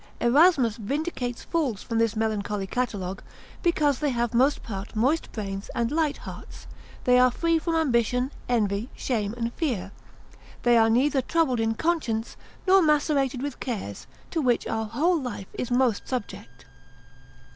[0.19, 3.21] Erasmus vindicates fools from this melancholy catalogue,
[3.61, 6.65] because they have most part moist brains and light hearts;
[7.03, 9.91] they are free from ambition, envy, shame and fear;
[10.63, 12.35] they are neither troubled in conscience,
[12.65, 16.65] nor macerated with cares, to which our whole life is most subject.